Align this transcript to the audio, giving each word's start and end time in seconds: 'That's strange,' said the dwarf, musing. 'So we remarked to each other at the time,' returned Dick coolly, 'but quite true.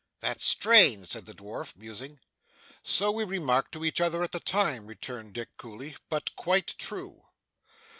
'That's 0.19 0.43
strange,' 0.47 1.09
said 1.09 1.27
the 1.27 1.33
dwarf, 1.35 1.75
musing. 1.75 2.19
'So 2.81 3.11
we 3.11 3.23
remarked 3.23 3.71
to 3.71 3.85
each 3.85 4.01
other 4.01 4.23
at 4.23 4.31
the 4.31 4.39
time,' 4.39 4.87
returned 4.87 5.33
Dick 5.33 5.55
coolly, 5.57 5.95
'but 6.09 6.35
quite 6.35 6.73
true. 6.79 7.21